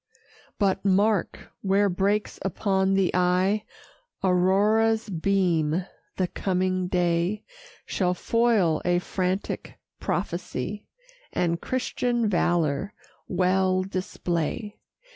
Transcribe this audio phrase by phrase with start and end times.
[0.57, 1.51] But mark!
[1.61, 3.65] where breaks upon the eye
[4.23, 5.85] Aurora's beam.
[6.17, 7.43] The coming day
[7.85, 10.87] Shall foil a frantic prophecy,
[11.33, 12.95] And Christian valor
[13.27, 14.79] well display.